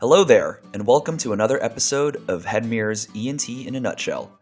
[0.00, 4.32] Hello there, and welcome to another episode of Headmirror's ENT in a Nutshell.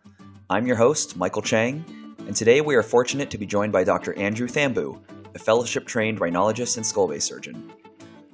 [0.48, 1.84] I'm your host, Michael Chang,
[2.28, 4.16] and today we are fortunate to be joined by Dr.
[4.16, 5.02] Andrew Thamboo,
[5.34, 7.72] a fellowship trained rhinologist and skull base surgeon.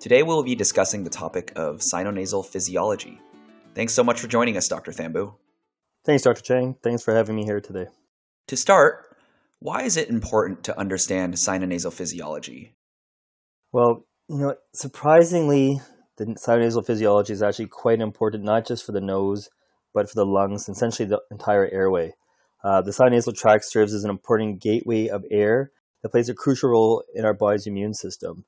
[0.00, 3.18] Today we'll be discussing the topic of sinonasal physiology.
[3.74, 4.92] Thanks so much for joining us, Dr.
[4.92, 5.32] Thamboo.
[6.04, 6.42] Thanks, Dr.
[6.42, 6.76] Chang.
[6.82, 7.86] Thanks for having me here today.
[8.48, 9.16] To start,
[9.60, 12.74] why is it important to understand sinonasal physiology?
[13.72, 15.80] Well, you know, surprisingly,
[16.16, 19.50] the sinonasal physiology is actually quite important, not just for the nose,
[19.92, 22.14] but for the lungs, essentially the entire airway.
[22.62, 25.70] Uh, the sinonasal tract serves as an important gateway of air
[26.02, 28.44] that plays a crucial role in our body's immune system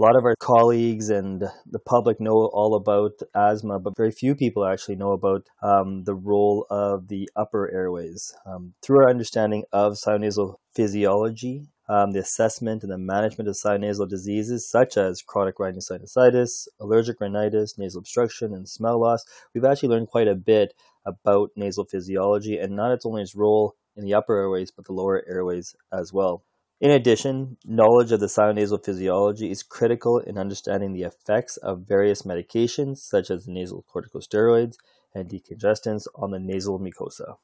[0.00, 4.34] a lot of our colleagues and the public know all about asthma, but very few
[4.34, 8.34] people actually know about um, the role of the upper airways.
[8.46, 14.08] Um, through our understanding of sinonasal physiology, um, the assessment and the management of sinonasal
[14.08, 20.06] diseases such as chronic rhinosinusitis, allergic rhinitis, nasal obstruction, and smell loss, we've actually learned
[20.06, 20.72] quite a bit
[21.04, 24.92] about nasal physiology and not its only its role in the upper airways, but the
[24.92, 26.44] lower airways as well.
[26.80, 32.22] In addition, knowledge of the sinonasal physiology is critical in understanding the effects of various
[32.22, 34.76] medications, such as nasal corticosteroids
[35.12, 37.38] and decongestants, on the nasal mucosa.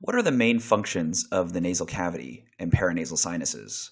[0.00, 3.90] What are the main functions of the nasal cavity and paranasal sinuses?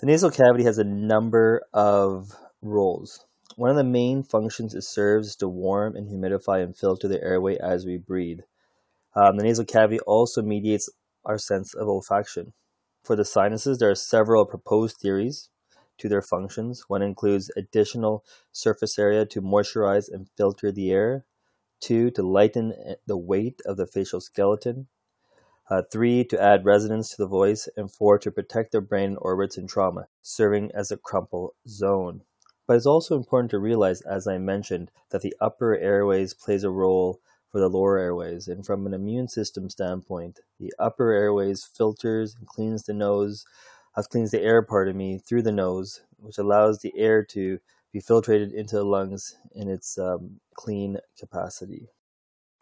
[0.00, 3.24] The nasal cavity has a number of roles.
[3.54, 7.22] One of the main functions it serves is to warm and humidify and filter the
[7.22, 8.40] airway as we breathe.
[9.14, 10.90] Um, the nasal cavity also mediates
[11.24, 12.52] our sense of olfaction.
[13.04, 15.50] For the sinuses, there are several proposed theories
[15.98, 16.86] to their functions.
[16.88, 21.24] One includes additional surface area to moisturize and filter the air,
[21.80, 24.88] two, to lighten the weight of the facial skeleton,
[25.70, 29.58] uh, three, to add resonance to the voice, and four, to protect the brain orbits
[29.58, 32.22] in trauma, serving as a crumple zone.
[32.66, 36.70] But it's also important to realize, as I mentioned, that the upper airways plays a
[36.70, 38.48] role for the lower airways.
[38.48, 43.46] And from an immune system standpoint, the upper airways filters and cleans the nose,
[43.96, 47.60] uh, cleans the air, pardon me, through the nose, which allows the air to
[47.92, 51.88] be filtrated into the lungs in its um, clean capacity.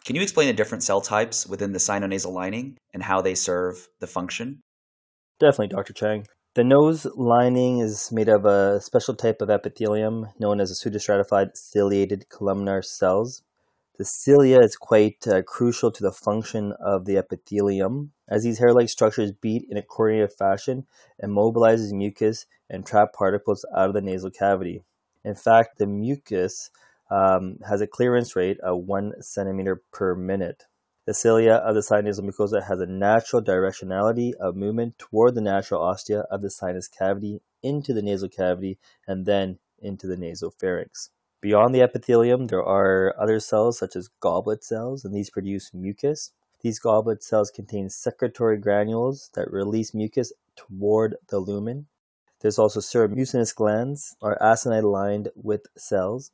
[0.04, 3.88] Can you explain the different cell types within the sinonasal lining and how they serve
[4.00, 4.60] the function?
[5.40, 5.94] Definitely, Dr.
[5.94, 6.26] Chang.
[6.54, 11.56] The nose lining is made of a special type of epithelium known as a pseudostratified
[11.56, 13.42] ciliated columnar cells.
[13.96, 18.90] The cilia is quite uh, crucial to the function of the epithelium, as these hair-like
[18.90, 20.86] structures beat in a coordinated fashion
[21.18, 24.84] and mobilizes mucus and trap particles out of the nasal cavity.
[25.24, 26.70] In fact, the mucus
[27.10, 30.64] um, has a clearance rate of one centimeter per minute.
[31.06, 35.82] The cilia of the sinus mucosa has a natural directionality of movement toward the natural
[35.82, 41.10] ostia of the sinus cavity into the nasal cavity and then into the nasopharynx.
[41.42, 46.30] Beyond the epithelium, there are other cells such as goblet cells, and these produce mucus.
[46.62, 51.86] These goblet cells contain secretory granules that release mucus toward the lumen.
[52.40, 56.30] There's also seromucinous glands, are acinite lined with cells.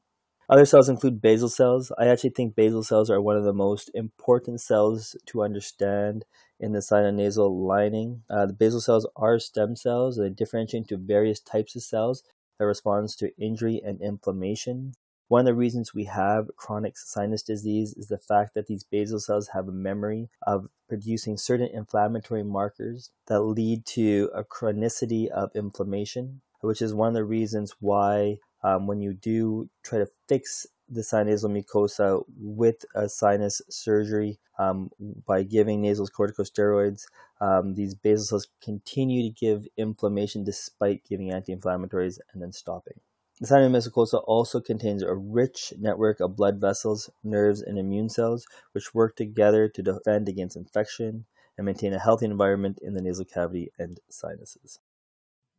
[0.50, 1.92] Other cells include basal cells.
[1.96, 6.24] I actually think basal cells are one of the most important cells to understand
[6.58, 8.24] in the sinonasal lining.
[8.28, 10.16] Uh, the basal cells are stem cells.
[10.16, 12.24] They differentiate into various types of cells
[12.58, 14.94] that responds to injury and inflammation.
[15.28, 19.20] One of the reasons we have chronic sinus disease is the fact that these basal
[19.20, 25.52] cells have a memory of producing certain inflammatory markers that lead to a chronicity of
[25.54, 30.66] inflammation, which is one of the reasons why um, when you do try to fix
[30.88, 34.90] the sinusal mucosa with a sinus surgery um,
[35.24, 37.06] by giving nasal corticosteroids.
[37.40, 43.00] Um, these basal cells continue to give inflammation despite giving anti-inflammatories and then stopping.
[43.40, 48.46] The sinus mucosa also contains a rich network of blood vessels, nerves, and immune cells,
[48.72, 51.26] which work together to defend against infection
[51.56, 54.80] and maintain a healthy environment in the nasal cavity and sinuses.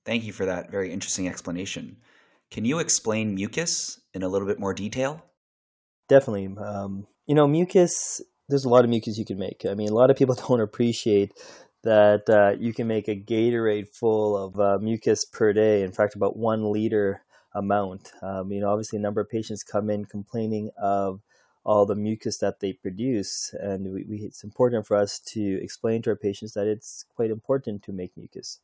[0.06, 2.02] Thank you for that very interesting explanation.
[2.52, 5.24] Can you explain mucus in a little bit more detail?
[6.10, 6.54] Definitely.
[6.58, 9.66] Um, you know, mucus, there's a lot of mucus you can make.
[9.66, 11.32] I mean, a lot of people don't appreciate
[11.84, 15.82] that uh, you can make a Gatorade full of uh, mucus per day.
[15.82, 17.24] In fact, about one liter
[17.56, 18.12] amount.
[18.22, 21.22] Um, you know, obviously, a number of patients come in complaining of
[21.64, 26.02] all the mucus that they produce, and we, we, it's important for us to explain
[26.02, 28.60] to our patients that it's quite important to make mucus.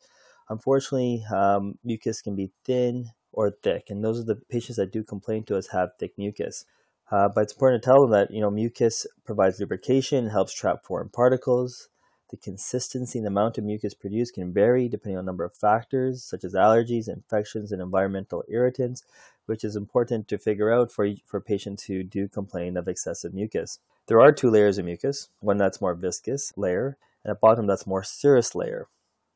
[0.50, 5.04] Unfortunately, um, mucus can be thin or thick, and those are the patients that do
[5.04, 6.66] complain to us have thick mucus.
[7.12, 10.84] Uh, but it's important to tell them that you know mucus provides lubrication, helps trap
[10.84, 11.88] foreign particles.
[12.32, 15.54] The consistency and the amount of mucus produced can vary depending on a number of
[15.54, 19.04] factors, such as allergies, infections, and environmental irritants,
[19.46, 23.78] which is important to figure out for, for patients who do complain of excessive mucus.
[24.08, 27.86] There are two layers of mucus, one that's more viscous layer, and a bottom that's
[27.86, 28.88] more serous layer.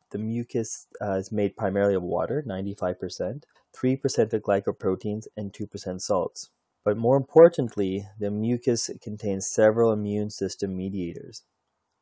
[0.09, 3.43] The mucus uh, is made primarily of water, 95%,
[3.75, 6.49] 3% of glycoproteins, and 2% salts.
[6.83, 11.43] But more importantly, the mucus contains several immune system mediators.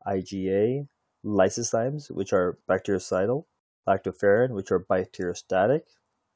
[0.07, 0.87] IgA,
[1.25, 3.45] lysozymes, which are bactericidal,
[3.87, 5.81] lactoferrin, which are bacteriostatic,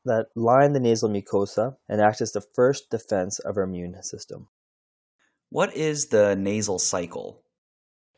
[0.06, 4.48] that line the nasal mucosa and act as the first defense of our immune system.
[5.50, 7.44] What is the nasal cycle?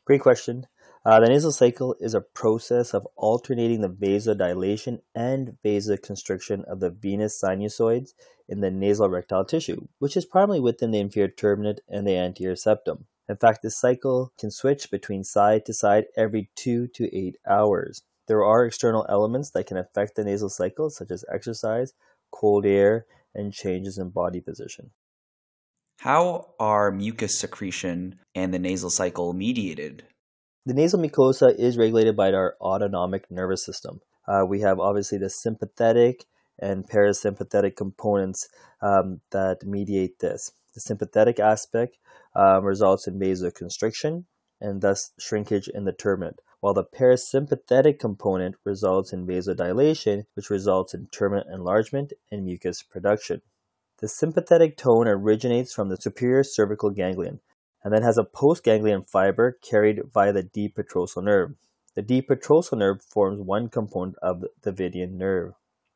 [0.05, 0.67] Great question.
[1.05, 6.89] Uh, the nasal cycle is a process of alternating the vasodilation and vasoconstriction of the
[6.89, 8.13] venous sinusoids
[8.49, 12.55] in the nasal erectile tissue, which is primarily within the inferior turbinate and the anterior
[12.55, 13.05] septum.
[13.29, 18.01] In fact, this cycle can switch between side to side every two to eight hours.
[18.27, 21.93] There are external elements that can affect the nasal cycle, such as exercise,
[22.31, 23.05] cold air,
[23.35, 24.89] and changes in body position.
[25.99, 30.03] How are mucus secretion and the nasal cycle mediated?
[30.67, 34.01] The nasal mucosa is regulated by our autonomic nervous system.
[34.27, 36.25] Uh, we have obviously the sympathetic
[36.57, 38.49] and parasympathetic components
[38.81, 40.53] um, that mediate this.
[40.73, 41.99] The sympathetic aspect
[42.35, 44.25] um, results in vasoconstriction
[44.59, 50.95] and thus shrinkage in the turbinate, while the parasympathetic component results in vasodilation, which results
[50.95, 53.43] in turbinate enlargement and mucus production.
[53.99, 57.39] The sympathetic tone originates from the superior cervical ganglion
[57.85, 61.53] and then has a postganglion fiber carried via the deep petrosal nerve.
[61.93, 65.53] The deep petrosal nerve forms one component of the Vidian nerve.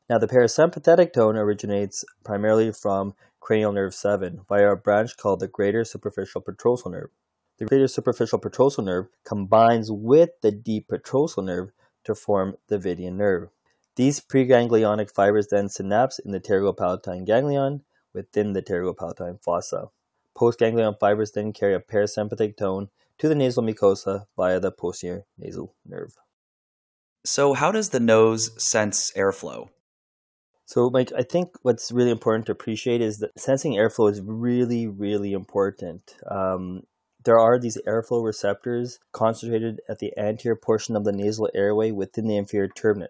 [0.08, 5.48] Now, the parasympathetic tone originates primarily from cranial nerve 7 via a branch called the
[5.48, 7.10] greater superficial petrosal nerve.
[7.58, 11.72] The greater superficial petrosal nerve combines with the deep petrosal nerve
[12.04, 13.48] to form the Vidian nerve.
[13.96, 17.82] These preganglionic fibers then synapse in the pterygopalatine ganglion
[18.14, 19.90] within the pterygopalatine fossa.
[20.36, 22.88] Postganglion fibers then carry a parasympathetic tone
[23.18, 26.14] to the nasal mucosa via the posterior nasal nerve.
[27.24, 29.68] So, how does the nose sense airflow?
[30.64, 34.86] So, Mike, I think what's really important to appreciate is that sensing airflow is really,
[34.86, 36.14] really important.
[36.30, 36.84] Um,
[37.24, 42.26] there are these airflow receptors concentrated at the anterior portion of the nasal airway within
[42.26, 43.08] the inferior turbinate.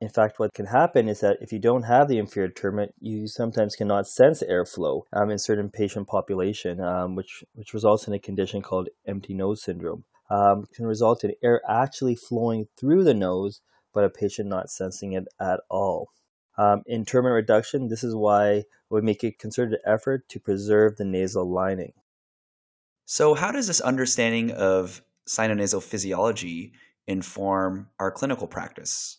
[0.00, 3.26] In fact, what can happen is that if you don't have the inferior turbinate, you
[3.26, 8.18] sometimes cannot sense airflow um, in certain patient population, um, which which results in a
[8.18, 10.04] condition called empty nose syndrome.
[10.30, 13.60] Um, can result in air actually flowing through the nose,
[13.92, 16.10] but a patient not sensing it at all.
[16.56, 21.04] Um, in turbinate reduction, this is why we make a concerted effort to preserve the
[21.04, 21.92] nasal lining.
[23.04, 26.72] So, how does this understanding of sinonasal physiology
[27.06, 29.18] inform our clinical practice?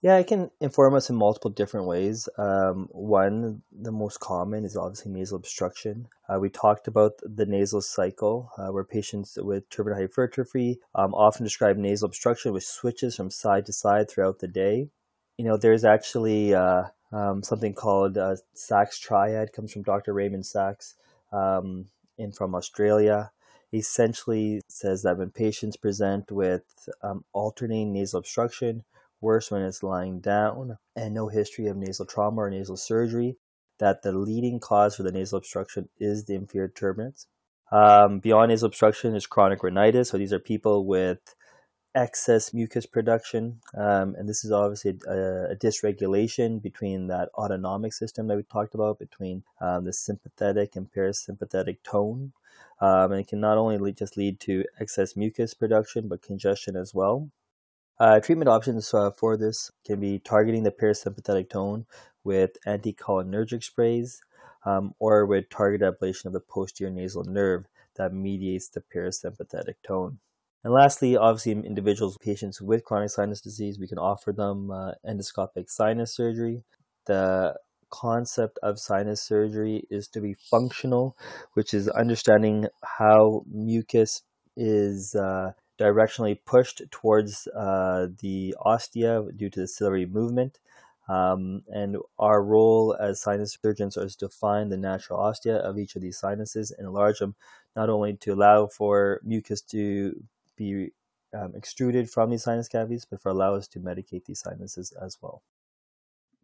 [0.00, 2.28] Yeah, it can inform us in multiple different ways.
[2.38, 6.06] Um, one, the most common is obviously nasal obstruction.
[6.28, 11.42] Uh, we talked about the nasal cycle, uh, where patients with turbinate hypertrophy um, often
[11.42, 14.90] describe nasal obstruction, which switches from side to side throughout the day
[15.38, 20.12] you know, there's actually uh, um, something called uh, Sacks triad, comes from Dr.
[20.12, 20.94] Raymond Sacks
[21.32, 21.86] um,
[22.18, 23.30] in from Australia.
[23.70, 28.82] He essentially says that when patients present with um, alternating nasal obstruction,
[29.20, 33.36] worse when it's lying down, and no history of nasal trauma or nasal surgery,
[33.78, 37.26] that the leading cause for the nasal obstruction is the inferior turbinates.
[37.70, 40.08] Um, beyond nasal obstruction is chronic rhinitis.
[40.10, 41.34] So these are people with
[41.94, 43.60] excess mucus production.
[43.76, 48.74] Um, and this is obviously a, a, dysregulation between that autonomic system that we talked
[48.74, 52.32] about, between um, the sympathetic and parasympathetic tone.
[52.80, 56.76] Um, and it can not only lead, just lead to excess mucus production, but congestion
[56.76, 57.30] as well.
[58.00, 61.84] Uh, treatment options uh, for this can be targeting the parasympathetic tone
[62.22, 64.20] with anticholinergic sprays
[64.64, 67.64] um, or with targeted ablation of the posterior nasal nerve
[67.96, 70.18] that mediates the parasympathetic tone.
[70.62, 74.92] And lastly, obviously, in individuals, patients with chronic sinus disease, we can offer them uh,
[75.08, 76.64] endoscopic sinus surgery.
[77.06, 77.54] The
[77.90, 81.16] concept of sinus surgery is to be functional,
[81.54, 84.22] which is understanding how mucus
[84.56, 90.58] is uh, directionally pushed towards uh, the ostia due to the ciliary movement.
[91.08, 95.96] Um, and our role as sinus surgeons is to find the natural ostia of each
[95.96, 97.34] of these sinuses and enlarge them,
[97.74, 100.22] not only to allow for mucus to
[100.56, 100.90] be
[101.32, 105.16] um, extruded from these sinus cavities, but for allow us to medicate these sinuses as
[105.22, 105.42] well.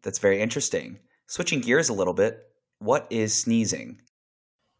[0.01, 0.99] That's very interesting.
[1.27, 2.47] Switching gears a little bit,
[2.79, 4.01] what is sneezing?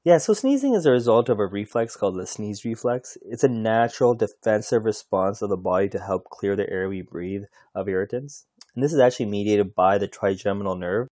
[0.05, 3.17] Yeah, so sneezing is a result of a reflex called the sneeze reflex.
[3.24, 7.45] It's a natural defensive response of the body to help clear the air we breathe
[7.74, 8.45] of irritants.
[8.75, 11.07] And this is actually mediated by the trigeminal nerve.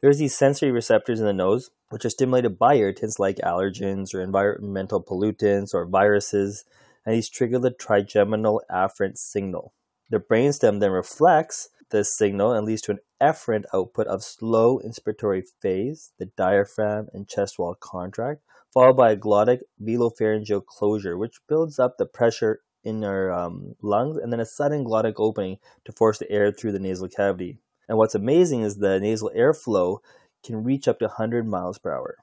[0.00, 4.20] There's these sensory receptors in the nose, which are stimulated by irritants like allergens or
[4.20, 6.64] environmental pollutants or viruses,
[7.04, 9.72] and these trigger the trigeminal afferent signal.
[10.08, 15.42] The brainstem then reflects this signal and leads to an efferent output of slow inspiratory
[15.60, 21.78] phase, the diaphragm and chest wall contract, followed by a glottic velopharyngeal closure, which builds
[21.78, 26.18] up the pressure in our um, lungs, and then a sudden glottic opening to force
[26.18, 27.58] the air through the nasal cavity.
[27.88, 29.98] And what's amazing is the nasal airflow
[30.44, 32.16] can reach up to 100 miles per hour.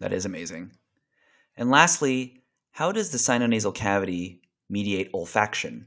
[0.00, 0.72] That is amazing.
[1.56, 5.86] And lastly, how does the sinonasal cavity mediate olfaction?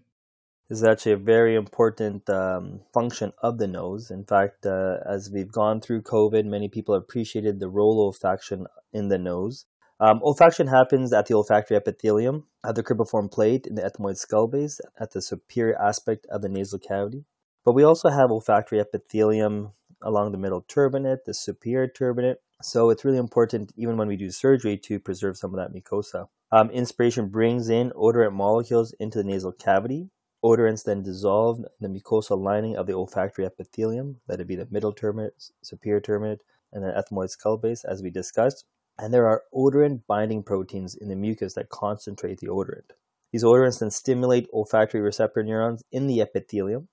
[0.73, 4.09] This is actually a very important um, function of the nose.
[4.09, 8.65] In fact, uh, as we've gone through COVID, many people appreciated the role of olfaction
[8.91, 9.67] in the nose.
[9.99, 14.47] Um, olfaction happens at the olfactory epithelium at the cribriform plate in the ethmoid skull
[14.47, 17.25] base at the superior aspect of the nasal cavity.
[17.63, 22.37] But we also have olfactory epithelium along the middle turbinate, the superior turbinate.
[22.63, 26.29] So it's really important, even when we do surgery, to preserve some of that mucosa.
[26.51, 30.09] Um, inspiration brings in odorant molecules into the nasal cavity.
[30.43, 34.93] Odorants then dissolve the mucosal lining of the olfactory epithelium, that it be the middle
[34.93, 36.39] turbinate, superior turbinate,
[36.71, 38.65] and the ethmoid skull base, as we discussed.
[38.99, 42.91] And there are odorant binding proteins in the mucus that concentrate the odorant.
[43.31, 46.89] These odorants then stimulate olfactory receptor neurons in the epithelium,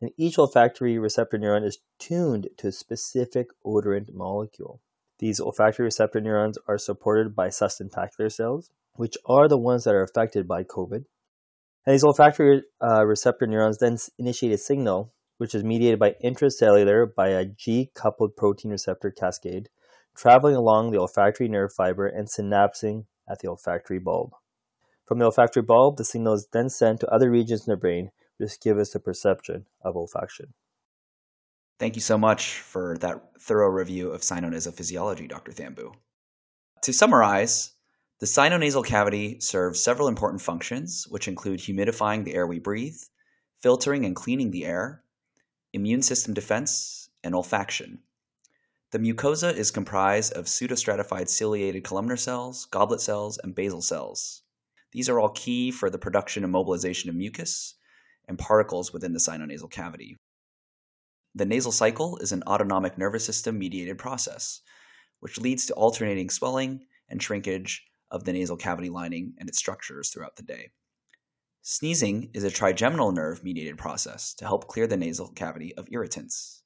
[0.00, 4.80] and each olfactory receptor neuron is tuned to a specific odorant molecule.
[5.18, 10.02] These olfactory receptor neurons are supported by sustentacular cells, which are the ones that are
[10.02, 11.04] affected by COVID,
[11.88, 17.06] and these olfactory uh, receptor neurons then initiate a signal, which is mediated by intracellular
[17.14, 19.70] by a G coupled protein receptor cascade,
[20.14, 24.32] traveling along the olfactory nerve fiber and synapsing at the olfactory bulb.
[25.06, 28.10] From the olfactory bulb, the signal is then sent to other regions in the brain,
[28.36, 30.52] which give us the perception of olfaction.
[31.78, 35.52] Thank you so much for that thorough review of sinonasal physiology, Dr.
[35.52, 35.94] Thamboo.
[36.82, 37.70] To summarize,
[38.20, 42.98] the sinonasal cavity serves several important functions, which include humidifying the air we breathe,
[43.60, 45.04] filtering and cleaning the air,
[45.72, 47.98] immune system defense, and olfaction.
[48.90, 54.42] The mucosa is comprised of pseudostratified ciliated columnar cells, goblet cells, and basal cells.
[54.92, 57.74] These are all key for the production and mobilization of mucus
[58.26, 60.16] and particles within the sinonasal cavity.
[61.34, 64.60] The nasal cycle is an autonomic nervous system mediated process,
[65.20, 70.10] which leads to alternating swelling and shrinkage of the nasal cavity lining and its structures
[70.10, 70.70] throughout the day.
[71.62, 76.62] Sneezing is a trigeminal nerve mediated process to help clear the nasal cavity of irritants.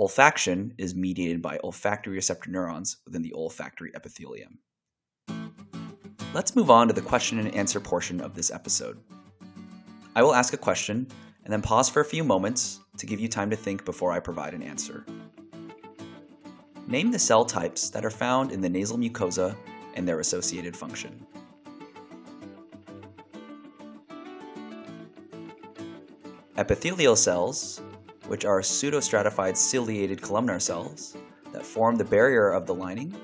[0.00, 4.58] Olfaction is mediated by olfactory receptor neurons within the olfactory epithelium.
[6.34, 8.98] Let's move on to the question and answer portion of this episode.
[10.16, 11.06] I will ask a question
[11.44, 14.18] and then pause for a few moments to give you time to think before I
[14.18, 15.04] provide an answer.
[16.86, 19.56] Name the cell types that are found in the nasal mucosa
[19.94, 21.26] and their associated function.
[26.56, 27.80] Epithelial cells,
[28.26, 31.16] which are pseudostratified ciliated columnar cells
[31.52, 33.14] that form the barrier of the lining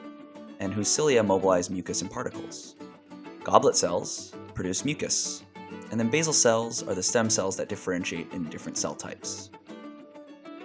[0.60, 2.76] and whose cilia mobilize mucus and particles.
[3.44, 5.44] Goblet cells produce mucus,
[5.90, 9.50] and then basal cells are the stem cells that differentiate into different cell types.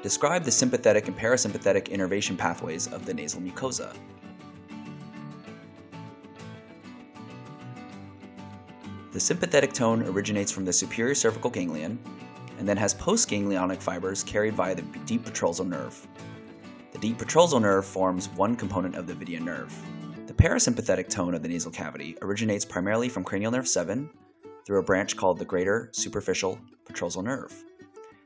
[0.01, 3.95] Describe the sympathetic and parasympathetic innervation pathways of the nasal mucosa.
[9.13, 11.99] The sympathetic tone originates from the superior cervical ganglion
[12.57, 16.07] and then has postganglionic fibers carried via the deep petrosal nerve.
[16.93, 19.71] The deep petrosal nerve forms one component of the vidian nerve.
[20.25, 24.09] The parasympathetic tone of the nasal cavity originates primarily from cranial nerve 7
[24.65, 27.53] through a branch called the greater superficial petrosal nerve.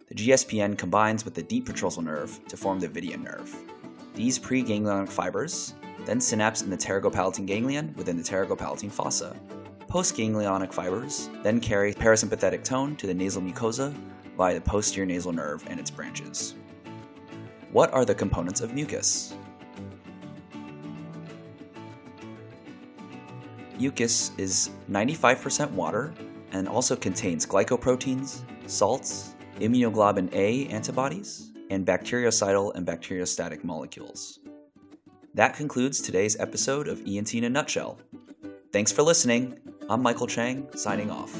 [0.07, 3.53] The GSPN combines with the deep petrosal nerve to form the vidian nerve.
[4.15, 5.73] These preganglionic fibers
[6.05, 9.35] then synapse in the pterygopalatine ganglion within the pterygopalatine fossa,
[9.87, 13.93] Postganglionic fibers then carry parasympathetic tone to the nasal mucosa
[14.35, 16.55] via the posterior nasal nerve and its branches.
[17.71, 19.33] What are the components of mucus?
[23.79, 26.13] Mucus is 95% water
[26.51, 34.39] and also contains glycoproteins, salts, immunoglobulin A antibodies, and bactericidal and bacteriostatic molecules.
[35.33, 37.99] That concludes today's episode of ENT in a Nutshell.
[38.71, 39.66] Thanks for listening.
[39.89, 41.33] I'm Michael Chang, signing off.